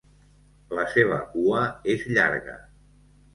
La 0.77 0.85
seva 0.93 1.17
cua 1.33 1.61
és 1.97 2.07
llarga. 2.17 2.57